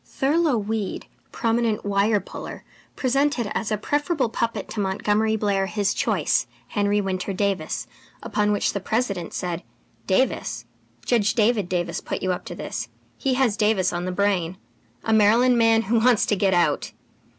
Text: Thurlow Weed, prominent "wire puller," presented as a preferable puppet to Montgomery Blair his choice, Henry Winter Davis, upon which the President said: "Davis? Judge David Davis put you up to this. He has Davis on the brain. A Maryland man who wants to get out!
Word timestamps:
Thurlow 0.03 0.57
Weed, 0.57 1.05
prominent 1.31 1.85
"wire 1.85 2.19
puller," 2.19 2.63
presented 2.95 3.55
as 3.55 3.71
a 3.71 3.77
preferable 3.77 4.29
puppet 4.29 4.67
to 4.69 4.79
Montgomery 4.79 5.35
Blair 5.35 5.67
his 5.67 5.93
choice, 5.93 6.47
Henry 6.69 6.99
Winter 6.99 7.33
Davis, 7.33 7.85
upon 8.23 8.51
which 8.51 8.73
the 8.73 8.79
President 8.79 9.31
said: 9.31 9.61
"Davis? 10.07 10.65
Judge 11.05 11.35
David 11.35 11.69
Davis 11.69 12.01
put 12.01 12.23
you 12.23 12.31
up 12.31 12.45
to 12.45 12.55
this. 12.55 12.89
He 13.19 13.35
has 13.35 13.55
Davis 13.55 13.93
on 13.93 14.05
the 14.05 14.11
brain. 14.11 14.57
A 15.03 15.13
Maryland 15.13 15.59
man 15.59 15.83
who 15.83 15.99
wants 15.99 16.25
to 16.25 16.35
get 16.35 16.55
out! 16.55 16.93